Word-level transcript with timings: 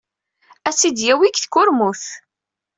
Ad 0.67 0.73
tt-id-yawey 0.75 1.31
deg 1.31 1.37
tkurmut. 1.43 2.03